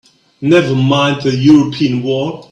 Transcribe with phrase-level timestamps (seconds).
[0.41, 2.39] Never mind the European war!